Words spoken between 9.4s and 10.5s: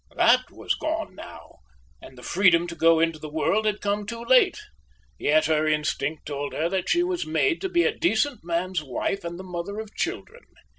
mother of children.